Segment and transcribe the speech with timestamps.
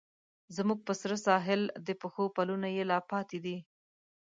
[0.55, 3.57] زموږ په سره ساحل، د پښو پلونه یې لا پاتې دي